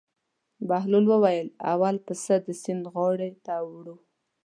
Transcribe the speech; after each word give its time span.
بهلول 0.67 1.05
وویل: 1.09 1.47
اول 1.73 1.95
پسه 2.05 2.35
د 2.45 2.47
سیند 2.61 2.83
غاړې 2.93 3.31
ته 3.45 3.53
وړو. 3.69 3.95